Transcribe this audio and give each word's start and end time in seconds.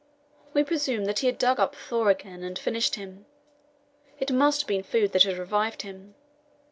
We 0.55 0.63
presumed 0.63 1.05
that 1.05 1.19
he 1.19 1.27
had 1.27 1.37
dug 1.37 1.59
up 1.59 1.75
Thor 1.75 2.09
again, 2.09 2.41
and 2.41 2.57
finished 2.57 2.95
him. 2.95 3.27
It 4.19 4.31
must 4.33 4.61
have 4.61 4.67
been 4.67 4.81
food 4.81 5.11
that 5.11 5.25
had 5.25 5.37
revived 5.37 5.83
him. 5.83 6.15